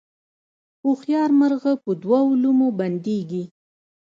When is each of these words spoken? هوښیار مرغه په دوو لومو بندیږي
هوښیار 0.83 1.29
مرغه 1.39 1.73
په 1.83 1.91
دوو 2.01 2.25
لومو 2.41 2.67
بندیږي 2.79 3.43